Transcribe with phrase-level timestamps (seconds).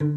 [0.00, 0.12] This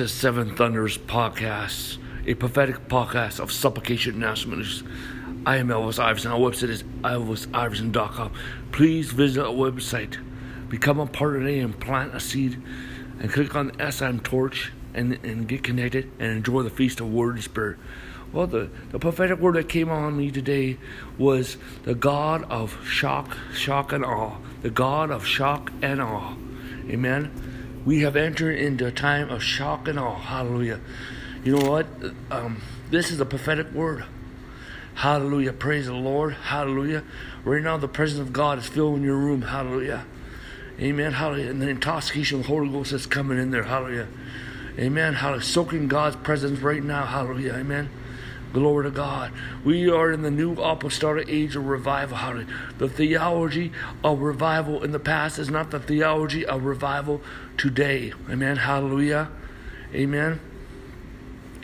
[0.00, 4.82] is Seven Thunders Podcast, a prophetic podcast of supplication ministries.
[5.46, 6.32] I am Elvis Iverson.
[6.32, 8.32] Our website is elvisiverson.com.
[8.72, 10.18] Please visit our website,
[10.68, 12.60] become a part of it, and plant a seed,
[13.20, 17.12] and click on the SIM torch and, and get connected and enjoy the feast of
[17.12, 17.78] Word and Spirit.
[18.32, 20.76] Well, the, the prophetic word that came on me today
[21.16, 24.36] was the God of shock, shock and awe.
[24.62, 26.34] The God of shock and awe.
[26.88, 27.82] Amen.
[27.84, 30.18] We have entered into a time of shock and awe.
[30.18, 30.80] Hallelujah.
[31.44, 31.86] You know what?
[32.30, 32.60] Um,
[32.90, 34.04] this is a prophetic word.
[34.96, 35.52] Hallelujah.
[35.52, 36.34] Praise the Lord.
[36.34, 37.04] Hallelujah.
[37.44, 39.42] Right now, the presence of God is filling your room.
[39.42, 40.04] Hallelujah.
[40.80, 41.12] Amen.
[41.12, 41.50] Hallelujah.
[41.50, 43.62] And the intoxication of the Holy Ghost is coming in there.
[43.62, 44.08] Hallelujah.
[44.78, 45.14] Amen.
[45.14, 45.44] Hallelujah.
[45.44, 47.06] Soaking God's presence right now.
[47.06, 47.54] Hallelujah.
[47.54, 47.88] Amen.
[48.52, 49.32] Glory to God.
[49.64, 52.44] We are in the new apostolic age of revival.
[52.78, 57.20] The theology of revival in the past is not the theology of revival
[57.58, 58.12] today.
[58.30, 58.56] Amen.
[58.56, 59.28] Hallelujah.
[59.94, 60.40] Amen.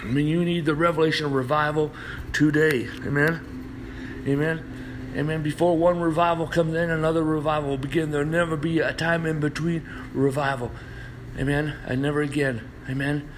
[0.02, 1.92] I mean, you need the revelation of revival
[2.32, 2.88] today.
[3.06, 4.22] Amen.
[4.26, 5.12] Amen.
[5.16, 5.42] Amen.
[5.42, 8.10] Before one revival comes in, another revival will begin.
[8.10, 10.72] There'll never be a time in between revival.
[11.38, 11.76] Amen.
[11.86, 12.68] And never again.
[12.88, 13.30] Amen.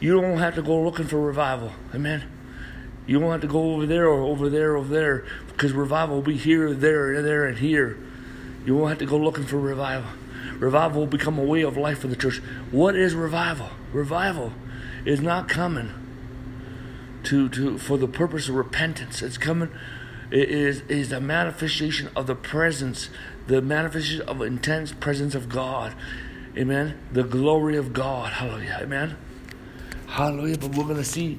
[0.00, 1.72] You don't have to go looking for revival.
[1.94, 2.24] Amen.
[3.06, 6.22] You won't have to go over there or over there, over there, because revival will
[6.22, 7.98] be here, there, there, and here.
[8.64, 10.10] You won't have to go looking for revival.
[10.58, 12.38] Revival will become a way of life for the church.
[12.70, 13.70] What is revival?
[13.92, 14.52] Revival
[15.04, 15.92] is not coming
[17.24, 19.22] to, to for the purpose of repentance.
[19.22, 19.70] It's coming
[20.32, 23.10] it is is a manifestation of the presence,
[23.46, 25.94] the manifestation of intense presence of God.
[26.56, 26.98] Amen.
[27.12, 28.32] The glory of God.
[28.32, 28.78] Hallelujah.
[28.82, 29.16] Amen.
[30.06, 30.56] Hallelujah.
[30.56, 31.38] But we're gonna see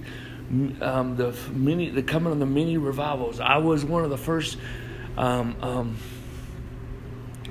[0.82, 3.40] um, the many the coming of the many revivals.
[3.40, 4.58] I was one of the first
[5.18, 5.98] um, um,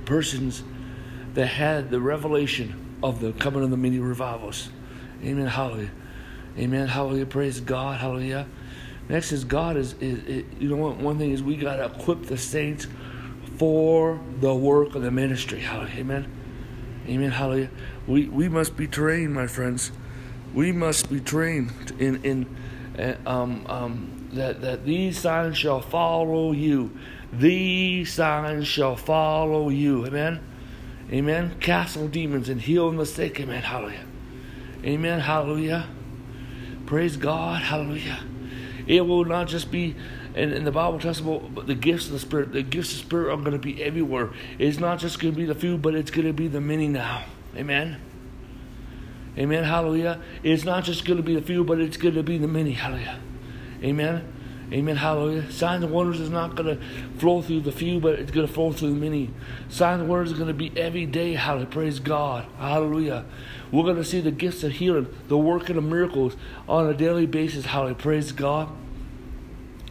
[0.05, 0.63] persons
[1.35, 4.69] that had the revelation of the coming of the many revivals.
[5.23, 5.47] Amen.
[5.47, 5.91] Hallelujah.
[6.59, 6.89] Amen.
[6.89, 7.27] Hallelujah.
[7.27, 7.99] Praise God.
[8.01, 8.47] Hallelujah.
[9.09, 10.99] Next is God is, is, is you know what?
[10.99, 12.87] One thing is we got to equip the saints
[13.59, 15.61] for the work of the ministry.
[15.61, 15.99] Hallelujah.
[15.99, 16.33] Amen.
[17.09, 17.31] Amen.
[17.31, 17.71] Hallelujah.
[18.07, 19.91] We we must be trained, my friends.
[20.55, 22.57] We must be trained in in
[23.27, 26.97] um, um, that that these signs shall follow you.
[27.33, 30.07] These signs shall follow you.
[30.07, 30.41] Amen.
[31.11, 31.51] Amen.
[31.61, 33.41] Cast Castle demons and heal the sick.
[33.41, 33.63] Amen.
[33.63, 34.05] Hallelujah.
[34.85, 35.21] Amen.
[35.21, 35.89] Hallelujah.
[36.87, 37.63] Praise God.
[37.63, 38.21] Hallelujah.
[38.87, 39.95] It will not just be,
[40.35, 42.53] and, and the Bible tells about the gifts of the Spirit.
[42.53, 44.31] The gifts of the Spirit are going to be everywhere.
[44.59, 46.89] It's not just going to be the few, but it's going to be the many
[46.89, 47.25] now.
[47.57, 48.01] Amen.
[49.39, 49.65] Amen.
[49.65, 50.21] Hallelujah.
[50.43, 52.73] It's not just going to be the few, but it's going to be the many.
[52.73, 53.19] Hallelujah.
[53.83, 54.33] Amen.
[54.73, 54.97] Amen.
[54.97, 55.51] Hallelujah.
[55.51, 56.85] Signs and wonders is not going to
[57.19, 59.31] flow through the few, but it's going to flow through the many.
[59.69, 61.35] Signs and wonders are going to be every day.
[61.35, 61.69] Hallelujah.
[61.69, 62.47] Praise God.
[62.59, 63.25] Hallelujah.
[63.71, 66.37] We're going to see the gifts of healing, the working of miracles
[66.69, 67.67] on a daily basis.
[67.67, 67.97] Hallelujah.
[67.97, 68.69] Praise God.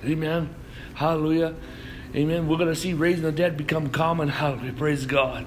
[0.04, 0.54] Amen.
[0.96, 1.56] Hallelujah.
[2.16, 2.48] Amen.
[2.48, 4.30] We're going to see raising the dead become common.
[4.30, 4.74] Hallelujah.
[4.74, 5.46] Praise God.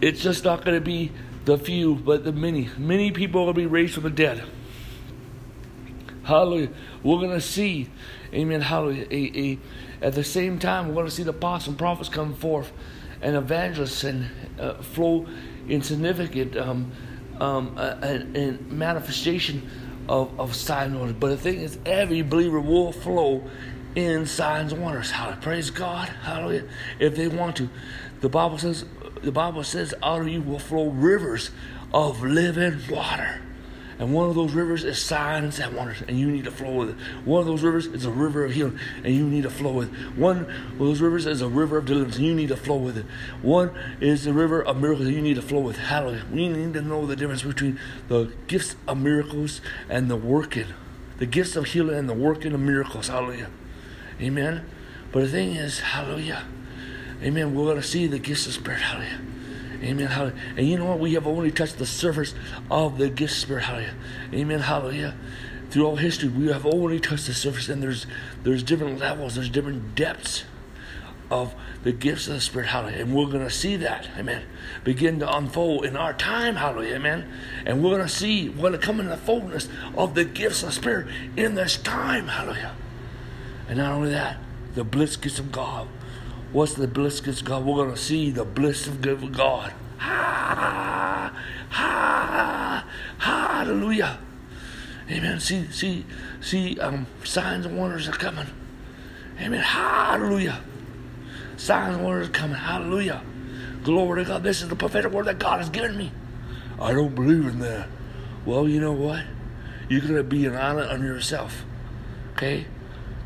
[0.00, 1.10] It's just not going to be
[1.44, 2.70] the few, but the many.
[2.78, 4.44] Many people to be raised from the dead.
[6.24, 6.70] Hallelujah.
[7.02, 7.90] We're going to see,
[8.32, 9.06] amen, hallelujah.
[9.10, 9.58] A, a,
[10.00, 12.72] at the same time, we're going to see the apostles and prophets come forth
[13.20, 15.26] and evangelists and uh, flow
[15.68, 16.92] in significant um,
[17.40, 18.18] um, uh,
[18.68, 19.68] manifestation
[20.08, 21.16] of, of signs and wonders.
[21.18, 23.44] But the thing is, every believer will flow
[23.94, 25.10] in signs and wonders.
[25.10, 25.40] Hallelujah.
[25.42, 26.08] Praise God.
[26.08, 26.68] Hallelujah.
[26.98, 27.68] If they want to.
[28.20, 28.84] The Bible says,
[29.22, 31.50] the Bible says, out of you will flow rivers
[31.92, 33.40] of living water.
[33.98, 36.90] And one of those rivers is signs and wonders, and you need to flow with
[36.90, 36.96] it.
[37.24, 39.94] One of those rivers is a river of healing, and you need to flow with
[39.94, 40.18] it.
[40.18, 42.98] One of those rivers is a river of deliverance, and you need to flow with
[42.98, 43.06] it.
[43.40, 43.70] One
[44.00, 45.78] is the river of miracles, and you need to flow with.
[45.78, 46.24] Hallelujah.
[46.32, 50.66] We need to know the difference between the gifts of miracles and the working.
[51.18, 53.06] The gifts of healing and the working of miracles.
[53.06, 53.50] Hallelujah.
[54.20, 54.66] Amen.
[55.12, 56.44] But the thing is, hallelujah.
[57.22, 57.54] Amen.
[57.54, 58.80] We're going to see the gifts of the Spirit.
[58.80, 59.20] Hallelujah.
[59.82, 60.06] Amen.
[60.06, 60.40] Hallelujah.
[60.56, 60.98] And you know what?
[60.98, 62.34] We have only touched the surface
[62.70, 63.64] of the gift spirit.
[63.64, 63.94] Hallelujah.
[64.32, 64.60] Amen.
[64.60, 65.14] Hallelujah.
[65.70, 68.06] Through all history, we have only touched the surface, and there's
[68.44, 70.44] there's different levels, there's different depths
[71.30, 72.68] of the gifts of the Spirit.
[72.68, 73.02] Hallelujah.
[73.02, 74.44] And we're gonna see that, amen,
[74.84, 77.30] begin to unfold in our time, hallelujah, amen.
[77.66, 80.74] And we're gonna see, we're gonna come in the fullness of the gifts of the
[80.74, 82.76] Spirit in this time, hallelujah.
[83.68, 84.38] And not only that,
[84.74, 85.88] the bliss gifts of God
[86.54, 87.64] What's the bliss of God?
[87.64, 89.72] We're going to see the bliss of God.
[89.98, 91.32] Ha,
[91.68, 92.86] ha,
[93.18, 94.20] hallelujah.
[95.10, 95.40] Amen.
[95.40, 96.06] See, see,
[96.40, 98.46] see, um, signs and wonders are coming.
[99.40, 99.58] Amen.
[99.58, 100.60] Hallelujah.
[101.56, 102.56] Signs and wonders are coming.
[102.56, 103.20] Hallelujah.
[103.82, 104.44] Glory to God.
[104.44, 106.12] This is the prophetic word that God has given me.
[106.80, 107.88] I don't believe in that.
[108.46, 109.24] Well, you know what?
[109.88, 111.64] You're going to be an island unto yourself.
[112.34, 112.66] Okay?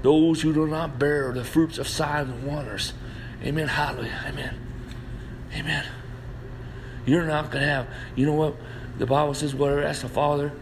[0.01, 2.95] Those who do not bear the fruits of signs and wonders.
[3.43, 3.69] Amen.
[3.69, 4.25] Hallelujah.
[4.27, 4.55] Amen.
[5.55, 5.85] Amen.
[7.07, 8.57] You're not going to have, you know what?
[8.99, 10.53] The Bible says, whatever asks the Father,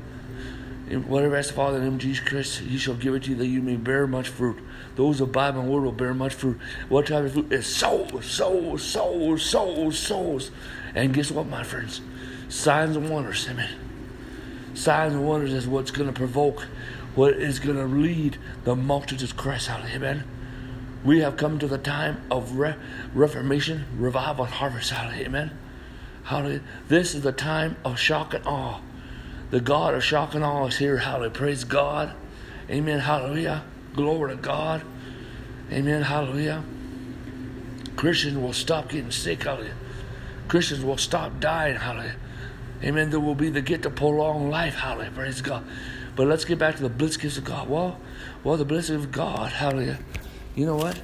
[1.07, 3.47] whatever asks the Father in name Jesus Christ, He shall give it to you that
[3.47, 4.59] you may bear much fruit.
[4.95, 6.59] Those who abide my word will bear much fruit.
[6.89, 7.53] What type of fruit?
[7.53, 10.51] Is souls, souls, souls, souls, souls.
[10.95, 12.01] And guess what, my friends?
[12.49, 13.49] Signs and wonders.
[13.49, 13.71] Amen.
[14.75, 16.63] Signs and wonders is what's going to provoke,
[17.15, 19.85] what is going to lead the multitudes of Christ out.
[19.87, 20.25] Amen.
[21.07, 22.75] We have come to the time of re-
[23.15, 24.91] reformation, revival, and harvest.
[24.91, 25.27] Hallelujah.
[25.27, 25.59] Amen.
[26.25, 26.63] Hallelujah.
[26.89, 28.81] This is the time of shock and awe.
[29.51, 30.99] The God of shock and awe is here.
[30.99, 31.31] Hallelujah.
[31.31, 32.13] Praise God.
[32.69, 32.99] Amen.
[32.99, 33.63] Hallelujah.
[33.95, 34.83] Glory to God.
[35.71, 36.03] Amen.
[36.03, 36.65] Hallelujah.
[37.95, 39.45] Christians will stop getting sick.
[39.45, 39.77] Hallelujah.
[40.49, 41.77] Christians will stop dying.
[41.77, 42.17] Hallelujah.
[42.83, 43.11] Amen.
[43.11, 44.75] There will be the get to prolong life.
[44.75, 45.13] Hallelujah.
[45.13, 45.65] Praise God.
[46.17, 47.69] But let's get back to the bliss gifts of God.
[47.69, 48.01] Well,
[48.43, 49.53] well, the bliss of God.
[49.53, 50.01] Hallelujah.
[50.57, 51.01] You know what?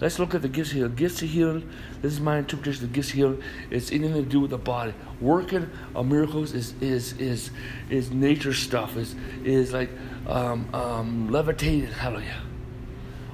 [0.00, 0.96] Let's look at the gifts healing.
[0.96, 1.70] Gifts of healing.
[2.00, 3.40] This is my interpretation of the gifts of.
[3.70, 4.94] It's anything to do with the body.
[5.20, 7.52] Working of miracles is is is
[7.88, 8.96] is nature stuff.
[8.96, 9.14] Is
[9.44, 9.90] is like
[10.26, 11.86] um, um, levitating.
[11.86, 12.42] Hallelujah.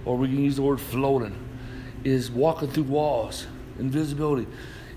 [0.04, 1.34] Or we can use the word floating.
[2.04, 3.46] Is walking through walls.
[3.78, 4.46] Invisibility.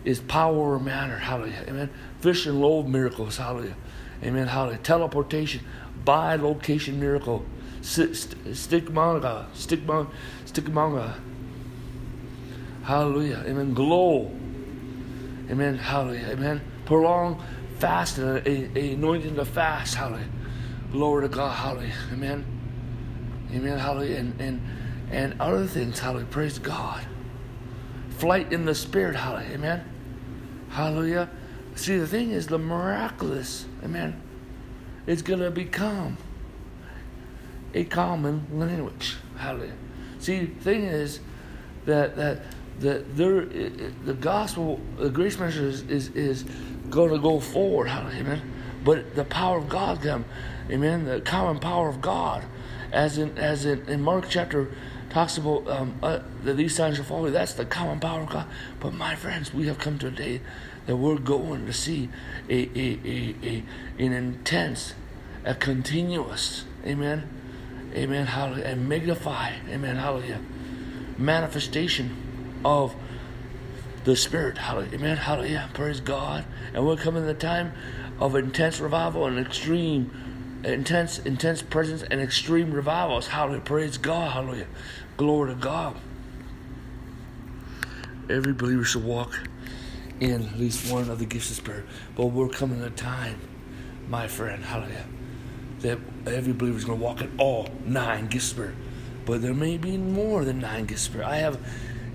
[0.04, 1.20] Is power or matter.
[1.20, 1.64] Hallelujah.
[1.70, 1.90] Amen.
[2.20, 3.38] Fish and loaf miracles.
[3.38, 3.78] Hallelujah.
[4.24, 4.48] Amen.
[4.48, 4.80] Hallelujah.
[4.80, 5.64] Teleportation.
[6.04, 7.46] Bilocation miracle.
[7.82, 9.46] Stigmanga.
[9.54, 10.10] Stigmanga.
[10.46, 11.16] Stigmanga.
[12.84, 13.44] Hallelujah.
[13.46, 13.74] Amen.
[13.74, 14.32] Glow.
[15.50, 15.78] Amen.
[15.78, 16.28] Hallelujah.
[16.32, 16.62] Amen.
[16.86, 17.44] Prolong
[17.80, 19.96] fast uh, and a, anointing to fast.
[19.96, 20.30] Hallelujah.
[20.92, 21.56] Glory to God.
[21.56, 21.94] Hallelujah.
[22.14, 22.46] Amen.
[23.54, 23.78] Amen.
[23.78, 24.18] Hallelujah.
[24.18, 24.62] And and
[25.12, 26.00] and other things.
[26.00, 26.28] Hallelujah.
[26.28, 27.06] Praise God.
[28.18, 29.16] Flight in the spirit.
[29.16, 29.54] Hallelujah.
[29.56, 29.86] Amen.
[30.70, 31.30] Hallelujah.
[31.76, 34.22] See, the thing is, the miraculous, amen,
[35.08, 36.18] it's to become
[37.74, 39.18] a common language.
[39.38, 39.74] Hallelujah.
[40.20, 41.20] See, the thing is
[41.86, 42.42] that that
[42.80, 46.46] that there, the gospel, the grace message is is,
[46.90, 47.88] going to go forward.
[47.88, 48.20] Hallelujah.
[48.20, 48.52] Amen.
[48.84, 50.26] But the power of God come,
[50.70, 51.06] amen.
[51.06, 52.44] The common power of God,
[52.92, 54.72] as in as in, in Mark chapter
[55.10, 57.30] talks about um, uh, that these signs shall follow.
[57.30, 58.48] That's the common power of God.
[58.80, 60.42] But my friends, we have come to a day
[60.86, 62.10] that we're going to see
[62.50, 63.64] a, a, a, a
[64.00, 64.94] an intense,
[65.46, 67.30] a continuous, amen,
[67.94, 70.40] amen, hallelujah, and magnify, amen, hallelujah,
[71.18, 72.16] manifestation
[72.64, 72.96] of
[74.04, 76.46] the Spirit, hallelujah, amen, hallelujah, praise God.
[76.74, 77.74] And we're coming to the time
[78.20, 84.68] of intense revival and extreme, intense, intense presence and extreme revivals, hallelujah, praise God, hallelujah,
[85.18, 85.96] glory to God.
[88.30, 89.40] Every believer should walk
[90.20, 91.86] in at least one of the gifts of Spirit.
[92.16, 93.40] But we're coming to a time,
[94.08, 95.06] my friend, hallelujah,
[95.82, 98.76] that every believer is going to walk in all nine gifts of Spirit.
[99.26, 101.22] But there may be more than nine gifts of.
[101.22, 101.60] I have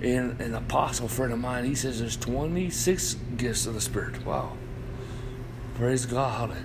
[0.03, 4.25] an, an apostle friend of mine, he says there's 26 gifts of the Spirit.
[4.25, 4.57] Wow.
[5.75, 6.57] Praise God.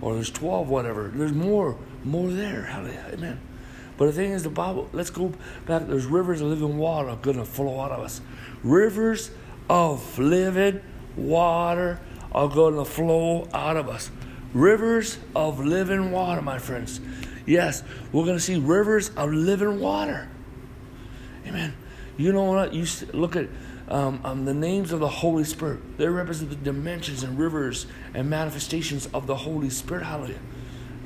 [0.00, 1.10] Or there's 12, whatever.
[1.14, 3.06] There's more, more there, hallelujah.
[3.12, 3.40] Amen.
[3.96, 5.32] But the thing is, the Bible, let's go
[5.66, 5.86] back.
[5.86, 8.22] There's rivers of living water going to flow out of us.
[8.62, 9.30] Rivers
[9.68, 10.80] of living
[11.16, 12.00] water
[12.32, 14.10] are going to flow out of us.
[14.52, 17.00] Rivers of living water, my friends.
[17.46, 20.28] Yes, we're going to see rivers of living water.
[21.46, 21.74] Amen.
[22.16, 22.74] You know what?
[22.74, 23.48] You look at
[23.88, 25.98] um, um, the names of the Holy Spirit.
[25.98, 30.04] They represent the dimensions and rivers and manifestations of the Holy Spirit.
[30.04, 30.38] Hallelujah.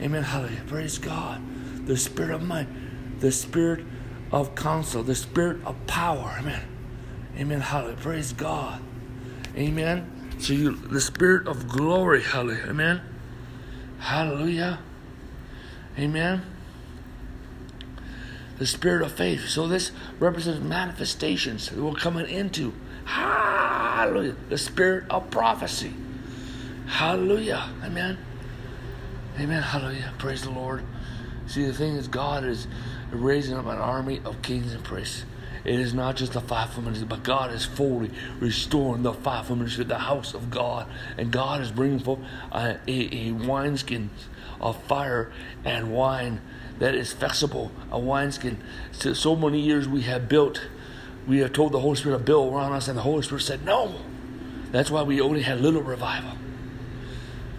[0.00, 0.22] Amen.
[0.22, 0.62] Hallelujah.
[0.66, 1.40] Praise God.
[1.86, 2.66] The Spirit of might,
[3.20, 3.84] the Spirit
[4.32, 6.36] of counsel, the Spirit of power.
[6.38, 6.62] Amen.
[7.38, 7.60] Amen.
[7.60, 7.96] Hallelujah.
[7.96, 8.80] Praise God.
[9.56, 10.10] Amen.
[10.38, 12.66] So you the spirit of glory, hallelujah.
[12.68, 13.00] Amen.
[13.98, 14.80] Hallelujah.
[15.98, 16.42] Amen.
[18.58, 19.48] The spirit of faith.
[19.48, 22.72] So this represents manifestations that we're coming into.
[23.04, 24.36] Hallelujah.
[24.48, 25.92] The spirit of prophecy.
[26.86, 27.70] Hallelujah.
[27.82, 28.18] Amen.
[29.38, 29.62] Amen.
[29.62, 30.12] Hallelujah.
[30.18, 30.84] Praise the Lord.
[31.46, 32.66] See, the thing is, God is
[33.10, 35.24] raising up an army of kings and priests.
[35.64, 39.84] It is not just the fivefold ministry, but God is fully restoring the fivefold ministry,
[39.84, 40.86] the house of God.
[41.16, 42.20] And God is bringing forth
[42.52, 44.10] a, a, wineskin
[44.60, 45.32] of fire
[45.64, 46.42] and wine
[46.78, 48.62] that is flexible, a wineskin.
[48.92, 50.66] So, so many years we have built,
[51.26, 53.64] we have told the Holy Spirit to build around us, and the Holy Spirit said,
[53.64, 53.94] No.
[54.70, 56.32] That's why we only had little revival.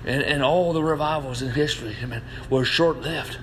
[0.05, 3.39] And, and all the revivals in history, amen, were short lived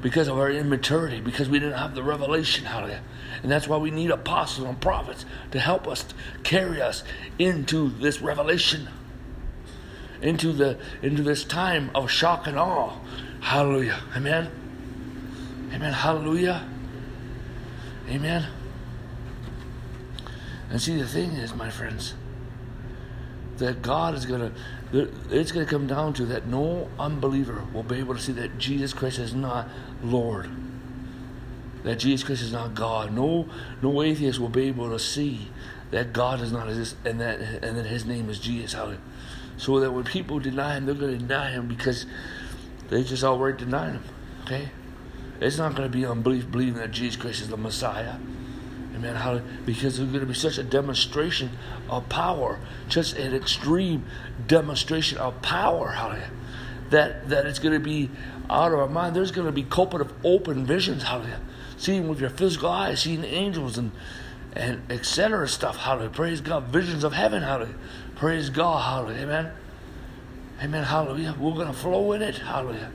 [0.00, 3.02] because of our immaturity, because we didn't have the revelation, hallelujah.
[3.44, 6.06] And that's why we need apostles and prophets to help us
[6.44, 7.04] carry us
[7.38, 8.88] into this revelation,
[10.22, 12.96] into the into this time of shock and awe.
[13.42, 14.00] Hallelujah.
[14.16, 14.50] Amen.
[15.74, 15.92] Amen.
[15.92, 16.66] Hallelujah.
[18.08, 18.46] Amen.
[20.70, 22.14] And see, the thing is, my friends,
[23.58, 24.54] that God is going
[24.90, 28.32] to, it's going to come down to that no unbeliever will be able to see
[28.32, 29.68] that Jesus Christ is not
[30.02, 30.48] Lord.
[31.84, 33.12] That Jesus Christ is not God.
[33.12, 33.48] No,
[33.82, 35.48] no atheist will be able to see
[35.90, 38.74] that God does not exist and that and that His name is Jesus.
[39.56, 42.06] So that when people deny Him, they're going to deny Him because
[42.88, 44.02] they just outright deny Him.
[44.44, 44.70] Okay,
[45.40, 48.16] it's not going to be unbelief believing that Jesus Christ is the Messiah.
[48.94, 49.16] Amen.
[49.16, 51.50] How, because there's going to be such a demonstration
[51.90, 54.04] of power, just an extreme
[54.46, 55.90] demonstration of power.
[55.90, 56.30] Hallelujah.
[56.90, 58.10] That that it's going to be
[58.48, 59.14] out of our mind.
[59.14, 61.02] There's going to be culprit of open visions.
[61.02, 61.40] Hallelujah.
[61.76, 63.92] Seeing with your physical eyes, seeing angels and
[64.56, 65.48] and etc.
[65.48, 65.76] stuff.
[65.76, 66.10] Hallelujah.
[66.10, 66.64] Praise God.
[66.64, 67.42] Visions of heaven.
[67.42, 67.74] Hallelujah.
[68.16, 68.82] Praise God.
[68.82, 69.22] Hallelujah.
[69.22, 69.52] Amen.
[70.62, 70.84] Amen.
[70.84, 71.34] Hallelujah.
[71.38, 72.38] We're to flow in it.
[72.38, 72.90] Hallelujah.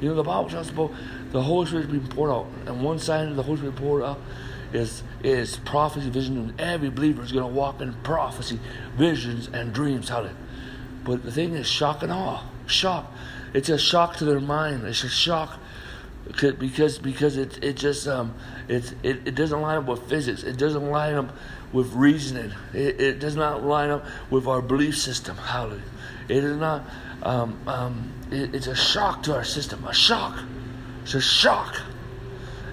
[0.00, 0.92] You know the Bible talks about
[1.30, 4.18] the Holy Spirit being poured out, and one sign of the Holy Spirit poured out
[4.72, 8.58] is is prophecy, vision, and every believer is to walk in prophecy,
[8.96, 10.08] visions, and dreams.
[10.08, 10.36] Hallelujah.
[11.04, 12.42] But the thing is shock and awe.
[12.66, 13.12] Shock.
[13.54, 14.84] It's a shock to their mind.
[14.84, 15.58] It's a shock
[16.24, 18.34] because because it it just um
[18.68, 20.42] it, it it doesn't line up with physics.
[20.42, 21.36] It doesn't line up
[21.72, 22.52] with reasoning.
[22.72, 25.36] It, it does not line up with our belief system.
[25.36, 25.82] Hallelujah.
[26.28, 26.84] It is not.
[27.22, 29.84] Um, um, it, it's a shock to our system.
[29.84, 30.38] A shock.
[31.02, 31.80] It's a shock.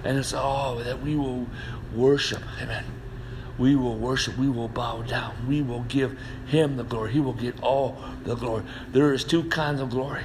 [0.04, 1.46] And it's oh that we will
[1.94, 2.42] worship.
[2.60, 2.84] Amen.
[3.58, 4.38] We will worship.
[4.38, 5.34] We will bow down.
[5.46, 7.12] We will give Him the glory.
[7.12, 8.64] He will get all the glory.
[8.92, 10.22] There is two kinds of glory.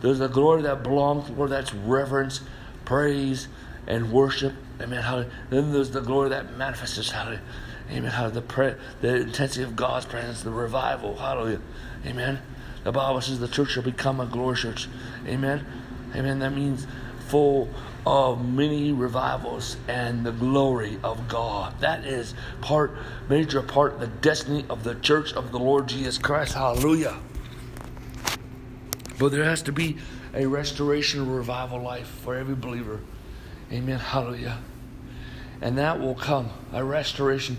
[0.00, 1.50] There's the glory that belongs to Lord.
[1.50, 2.40] That's reverence,
[2.84, 3.48] praise,
[3.86, 4.54] and worship.
[4.80, 5.02] Amen.
[5.02, 5.30] Hallelujah.
[5.50, 7.10] Then there's the glory that manifests.
[7.10, 7.42] Hallelujah.
[7.90, 8.32] Amen.
[8.32, 11.16] The, pre- the intensity of God's presence, the revival.
[11.16, 11.60] Hallelujah.
[12.06, 12.40] Amen.
[12.84, 14.88] The Bible says the church shall become a glory church.
[15.26, 15.66] Amen.
[16.14, 16.38] Amen.
[16.38, 16.86] That means
[17.28, 17.68] full
[18.06, 21.78] of many revivals and the glory of God.
[21.80, 22.92] That is part,
[23.28, 26.54] major part, the destiny of the church of the Lord Jesus Christ.
[26.54, 27.18] Hallelujah.
[29.18, 29.96] But there has to be
[30.34, 33.00] a restoration revival life for every believer.
[33.72, 33.98] Amen.
[33.98, 34.58] Hallelujah.
[35.60, 37.56] And that will come, a restoration.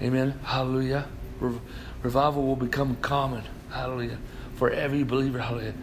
[0.00, 0.38] Amen.
[0.44, 1.06] Hallelujah.
[1.40, 1.58] Re-
[2.02, 3.42] revival will become common.
[3.70, 4.18] Hallelujah.
[4.54, 5.40] For every believer.
[5.40, 5.74] Hallelujah.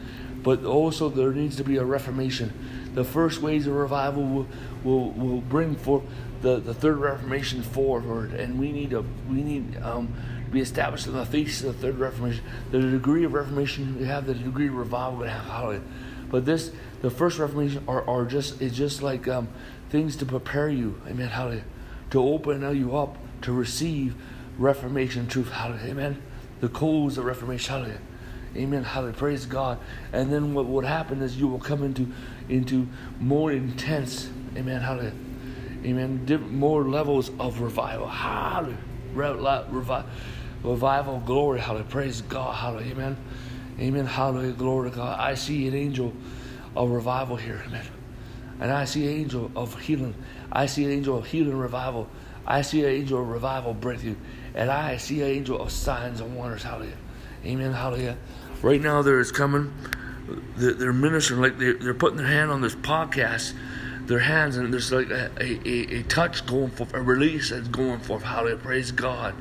[0.44, 2.54] But also there needs to be a reformation
[2.94, 4.48] the first waves of revival will,
[4.84, 6.04] will, will bring forth
[6.42, 10.14] the, the third reformation forward and we need to we need um,
[10.52, 14.26] be established in the thesis of the third reformation the degree of reformation we have
[14.26, 15.82] the degree of revival we have hallelujah
[16.30, 19.48] but this the first reformation are, are just is just like um,
[19.90, 21.64] things to prepare you amen hallelujah
[22.10, 24.16] to open you up to receive
[24.58, 26.22] reformation truth hallelujah amen
[26.60, 28.02] the codes of reformation hallelujah
[28.54, 28.84] Amen.
[28.84, 29.16] Hallelujah.
[29.16, 29.80] Praise God.
[30.12, 32.12] And then what would happen is you will come into
[32.50, 32.88] into
[33.20, 35.14] more intense, amen, hallelujah,
[35.86, 38.78] amen, more levels of revival, hallelujah,
[39.14, 43.18] revival, glory, hallelujah, praise God, hallelujah, amen,
[43.80, 45.20] amen, hallelujah, glory to God.
[45.20, 46.14] I see an angel
[46.76, 47.86] of revival here, amen,
[48.60, 50.16] and I see an angel of healing.
[50.52, 52.08] I see an angel of healing revival.
[52.46, 54.16] I see an angel of revival breakthrough,
[54.56, 56.98] and I see an angel of signs and wonders, hallelujah,
[57.46, 58.18] amen, hallelujah.
[58.62, 59.74] Right now there is coming.
[60.56, 61.42] They're, ministering.
[61.42, 63.54] Like they're putting their hand on this podcast
[64.12, 67.98] their hands and there's like a, a, a touch going for a release that's going
[68.00, 69.34] for hallelujah praise god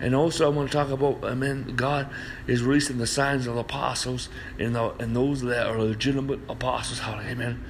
[0.00, 2.08] and also i want to talk about amen god
[2.48, 4.28] is releasing the signs of the apostles
[4.58, 7.64] and, the, and those that are legitimate apostles hallelujah amen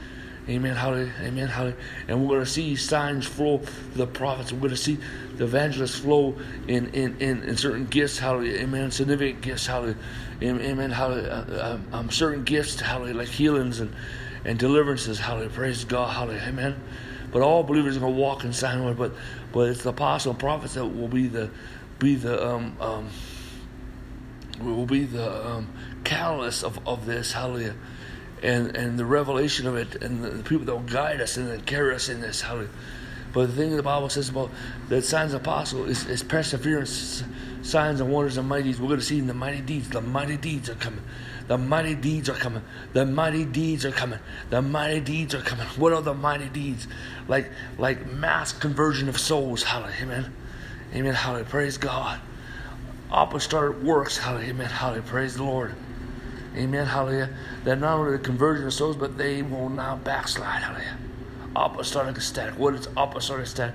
[0.49, 0.77] Amen.
[0.77, 1.13] Hallelujah.
[1.23, 1.49] Amen.
[1.49, 1.77] Hallelujah.
[2.07, 3.63] And we're going to see signs flow
[3.97, 4.53] the prophets.
[4.53, 4.97] We're going to see
[5.35, 6.37] the evangelists flow
[6.69, 8.17] in, in, in, in certain gifts.
[8.21, 8.61] Hallelujah.
[8.61, 8.93] Amen.
[8.93, 9.67] Significant gifts.
[9.67, 9.97] Hallelujah.
[10.41, 10.93] Amen.
[10.93, 11.47] Hallelujah.
[11.51, 12.79] Uh, um, um, certain gifts.
[12.79, 13.17] Hallelujah.
[13.17, 13.93] Like healings and,
[14.47, 15.19] and deliverances.
[15.19, 15.50] Hallelujah.
[15.50, 16.15] Praise God.
[16.15, 16.45] Hallelujah.
[16.49, 16.81] Amen.
[17.31, 19.12] But all believers are going to walk in sign But
[19.53, 21.50] but it's the apostle and prophets that will be the
[21.99, 23.09] be the um, um
[24.61, 25.69] will be the um,
[26.05, 27.33] catalyst of, of this.
[27.33, 27.75] Hallelujah
[28.43, 31.65] and and the revelation of it and the, the people that will guide us and
[31.67, 32.41] carry us in this.
[32.41, 32.71] Hallelujah.
[33.33, 34.50] But the thing the Bible says about
[34.88, 37.23] the signs of apostle is, is perseverance,
[37.61, 38.81] signs and wonders and mighty deeds.
[38.81, 39.91] We're going to see in the mighty deeds.
[39.91, 41.03] The mighty deeds are coming.
[41.49, 42.62] The mighty deeds are coming.
[42.93, 44.19] The mighty deeds are coming.
[44.50, 45.67] The mighty deeds are coming.
[45.76, 46.88] What are the mighty deeds?
[47.29, 49.62] Like like mass conversion of souls.
[49.62, 49.97] Hallelujah.
[50.03, 50.33] Amen.
[50.95, 51.15] Amen.
[51.15, 51.47] Hallelujah.
[51.47, 52.21] Praise God.
[53.12, 54.19] Apostolic works.
[54.19, 54.50] Hallelujah.
[54.50, 54.69] Amen.
[54.69, 55.03] Hallelujah.
[55.03, 55.75] Praise the Lord.
[56.57, 56.87] Amen.
[56.87, 57.31] Hallelujah.
[57.65, 60.62] That not only the conversion of souls, but they will now backslide.
[60.62, 60.99] Hallelujah.
[61.55, 62.59] Apostolic static.
[62.59, 63.75] What is apostolic static?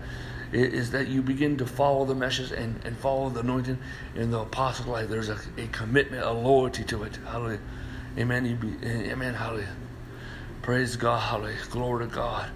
[0.54, 3.78] Is that you begin to follow the message and, and follow the anointing
[4.16, 5.08] in the apostle life.
[5.10, 7.18] There's a, a commitment, a loyalty to it.
[7.26, 7.60] Hallelujah.
[8.18, 8.46] Amen.
[8.46, 9.34] You be, amen.
[9.34, 9.74] Hallelujah.
[10.62, 11.20] Praise God.
[11.20, 11.58] Hallelujah.
[11.70, 12.50] Glory to God.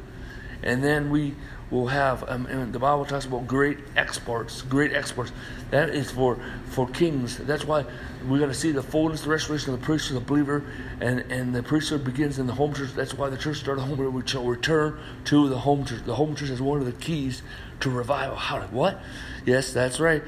[0.61, 1.35] And then we
[1.72, 5.31] will have, um, the Bible talks about great exports, great exports.
[5.72, 7.38] That is for for kings.
[7.38, 7.86] That's why
[8.27, 10.63] we're going to see the fullness, the restoration of the priesthood, the believer,
[11.00, 12.93] and, and the priesthood begins in the home church.
[12.93, 13.98] That's why the church started home.
[13.98, 16.03] where We shall return to the home church.
[16.05, 17.41] The home church is one of the keys
[17.79, 18.36] to revival.
[18.36, 18.62] How?
[18.67, 19.01] What?
[19.45, 20.24] Yes, that's right.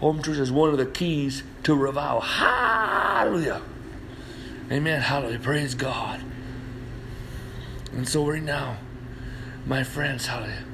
[0.00, 2.20] Home church is one of the keys to revival.
[2.20, 3.60] Hallelujah.
[4.70, 5.00] Amen.
[5.00, 5.40] Hallelujah.
[5.40, 6.20] Praise God.
[7.92, 8.78] And so right now,
[9.66, 10.64] my friends, hallelujah.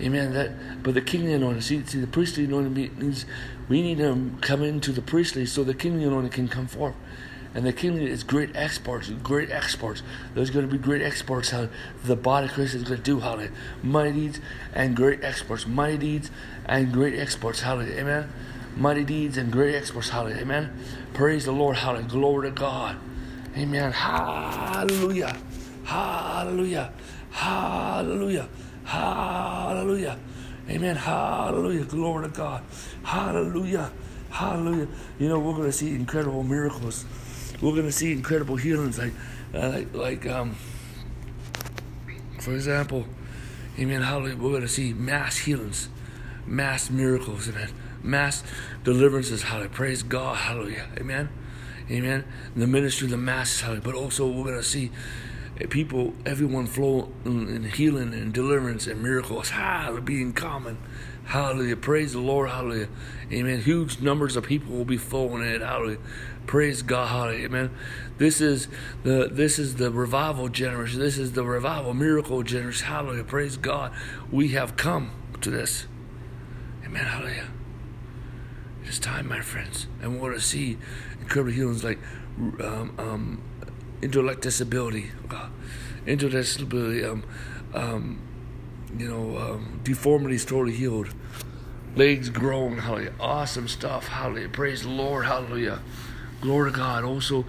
[0.00, 0.32] Amen.
[0.32, 3.26] That, but the kingly anointing, see, see, the priestly anointing means
[3.68, 6.94] we need to come into the priestly so the kingly anointing can come forth.
[7.52, 10.02] And the kingly is great exports, great exports.
[10.34, 11.68] There's going to be great exports how
[12.04, 13.50] the body of Christ is going to do, hallelujah.
[13.82, 14.40] Mighty deeds
[14.72, 15.66] and great exports.
[15.66, 16.30] Mighty deeds
[16.66, 17.98] and great exports, hallelujah.
[17.98, 18.32] Amen.
[18.76, 20.42] Mighty deeds and great exports, hallelujah.
[20.42, 20.78] Amen.
[21.12, 22.08] Praise the Lord, hallelujah.
[22.08, 22.96] Glory to God.
[23.56, 23.90] Amen.
[23.90, 25.36] Hallelujah.
[25.84, 26.92] Hallelujah.
[27.30, 28.48] Hallelujah.
[28.84, 30.18] Hallelujah.
[30.68, 30.96] Amen.
[30.96, 31.84] Hallelujah.
[31.84, 32.62] Glory to God.
[33.02, 33.90] Hallelujah.
[34.30, 34.88] Hallelujah.
[35.18, 37.04] You know, we're going to see incredible miracles.
[37.60, 38.98] We're going to see incredible healings.
[38.98, 39.12] Like,
[39.54, 40.56] uh, like, like, um,
[42.40, 43.06] for example,
[43.78, 44.02] amen.
[44.02, 44.36] Hallelujah.
[44.36, 45.88] We're going to see mass healings,
[46.46, 47.70] mass miracles, amen.
[48.02, 48.42] Mass
[48.84, 49.42] deliverances.
[49.42, 49.70] Hallelujah.
[49.70, 50.36] Praise God.
[50.36, 50.86] Hallelujah.
[50.98, 51.28] Amen.
[51.90, 52.24] Amen.
[52.54, 53.60] The ministry of the masses.
[53.60, 53.84] Hallelujah.
[53.84, 54.90] But also, we're going to see
[55.68, 59.50] people, everyone flow in healing and deliverance and miracles.
[59.50, 60.78] Hallelujah, being common.
[61.24, 61.76] Hallelujah.
[61.76, 62.50] Praise the Lord.
[62.50, 62.88] Hallelujah.
[63.30, 63.60] Amen.
[63.60, 65.60] Huge numbers of people will be flowing in.
[65.60, 65.98] Hallelujah.
[66.46, 67.08] Praise God.
[67.08, 67.46] Hallelujah.
[67.46, 67.70] Amen.
[68.18, 68.66] This is
[69.04, 70.98] the this is the revival generation.
[70.98, 72.86] This is the revival miracle generation.
[72.86, 73.22] Hallelujah.
[73.22, 73.92] Praise God.
[74.32, 75.86] We have come to this.
[76.84, 77.04] Amen.
[77.04, 77.48] Hallelujah.
[78.82, 79.86] It's time, my friends.
[80.02, 80.78] And we want to see
[81.20, 82.00] incredible healings like
[82.60, 83.42] um, um,
[84.02, 85.48] intellect disability, uh,
[86.06, 87.24] intellect disability, um,
[87.74, 88.20] um,
[88.96, 91.08] you know, um, deformities totally healed,
[91.96, 95.80] legs grown, hallelujah, awesome stuff, hallelujah, praise the Lord, hallelujah,
[96.40, 97.04] glory to God.
[97.04, 97.44] Also,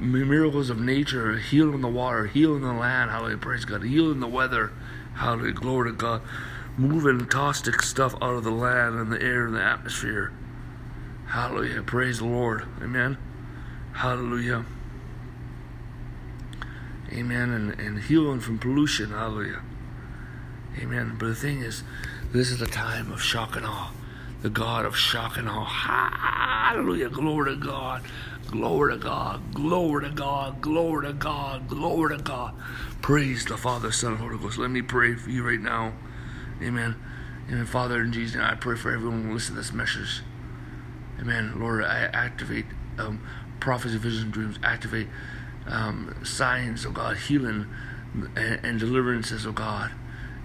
[0.00, 4.72] miracles of nature, healing the water, healing the land, hallelujah, praise God, healing the weather,
[5.14, 6.22] hallelujah, glory to God,
[6.76, 10.32] moving toxic stuff out of the land and the air and the atmosphere.
[11.32, 11.82] Hallelujah.
[11.82, 12.66] Praise the Lord.
[12.82, 13.16] Amen.
[13.94, 14.66] Hallelujah.
[17.12, 17.50] Amen.
[17.50, 19.10] And, and healing from pollution.
[19.10, 19.62] Hallelujah.
[20.78, 21.16] Amen.
[21.18, 21.82] But the thing is,
[22.32, 23.92] this is the time of shock and awe.
[24.40, 25.64] The God of shock and awe.
[25.64, 27.10] Hallelujah.
[27.10, 28.02] Glory to God.
[28.50, 29.54] Glory to God.
[29.54, 30.60] Glory to God.
[30.60, 31.68] Glory to God.
[31.68, 32.54] Glory to God.
[33.02, 34.58] Praise the Father, Son, and Holy Ghost.
[34.58, 35.92] Let me pray for you right now.
[36.62, 36.96] Amen.
[37.48, 37.66] Amen.
[37.66, 40.22] Father, in Jesus' I pray for everyone who listens to this message.
[41.20, 41.60] Amen.
[41.60, 42.66] Lord, I activate
[42.98, 43.26] um,
[43.60, 44.58] prophecy, vision, dreams.
[44.62, 45.08] Activate
[45.66, 47.66] um, signs, of God, healing
[48.36, 49.90] and, and deliverances, of God.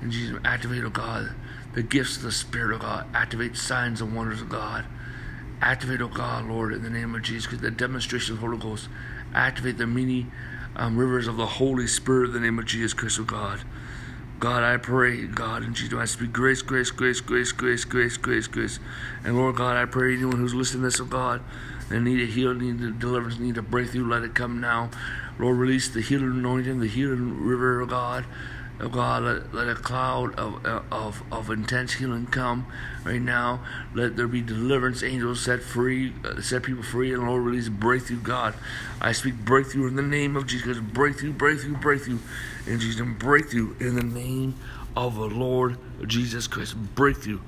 [0.01, 1.31] And Jesus, activate, oh God,
[1.73, 3.05] the gifts of the Spirit, of God.
[3.13, 4.85] Activate signs and wonders, of God.
[5.61, 8.59] Activate, oh God, Lord, in the name of Jesus, because the demonstration of the Holy
[8.59, 8.89] Ghost.
[9.33, 10.27] Activate the many
[10.75, 13.61] um, rivers of the Holy Spirit in the name of Jesus Christ, oh God.
[14.39, 18.45] God, I pray, God, in Jesus' I speak grace, grace, grace, grace, grace, grace, grace,
[18.45, 18.79] grace.
[19.23, 21.41] And Lord God, I pray anyone who's listening to this, oh God,
[21.89, 24.07] they need a healing, need a deliverance, need a breakthrough.
[24.07, 24.89] Let it come now.
[25.39, 28.25] Lord, release the healing anointing, the healing river of God.
[28.79, 32.67] Oh God, let, let a cloud of, of, of intense healing come
[33.03, 33.61] right now.
[33.95, 38.19] Let there be deliverance angels set free, uh, set people free, and Lord, release breakthrough,
[38.19, 38.53] God.
[39.01, 40.77] I speak breakthrough in the name of Jesus.
[40.77, 42.19] Breakthrough, breakthrough, breakthrough.
[42.67, 44.53] In Jesus' name, breakthrough in the name
[44.95, 46.75] of the Lord Jesus Christ.
[46.93, 47.39] Breakthrough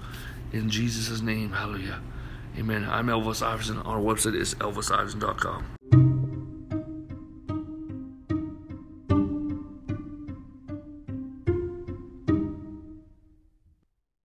[0.52, 1.52] in Jesus' name.
[1.52, 2.02] Hallelujah.
[2.57, 2.88] Amen.
[2.89, 3.79] I'm Elvis Iverson.
[3.79, 5.78] Our website is elvisiverson.com.